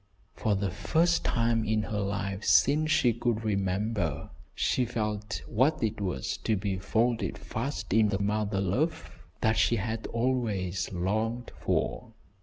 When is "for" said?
0.33-0.55, 11.59-12.13